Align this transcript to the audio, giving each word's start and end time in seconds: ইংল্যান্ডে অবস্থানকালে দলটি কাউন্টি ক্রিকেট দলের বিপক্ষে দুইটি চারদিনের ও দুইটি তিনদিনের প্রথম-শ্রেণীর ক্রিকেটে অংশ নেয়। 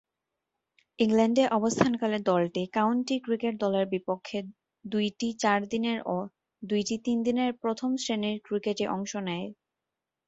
ইংল্যান্ডে 0.99 1.43
অবস্থানকালে 1.57 2.17
দলটি 2.29 2.63
কাউন্টি 2.73 3.15
ক্রিকেট 3.19 3.53
দলের 3.63 3.85
বিপক্ষে 3.93 4.39
দুইটি 4.85 5.27
চারদিনের 5.41 5.99
ও 6.07 6.17
দুইটি 6.61 6.95
তিনদিনের 7.05 7.51
প্রথম-শ্রেণীর 7.61 8.37
ক্রিকেটে 8.47 8.85
অংশ 8.95 9.11
নেয়। 9.27 9.47